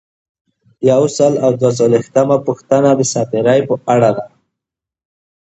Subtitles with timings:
[0.89, 4.25] یو سل او دوه څلویښتمه پوښتنه د دساتیر په اړه ده.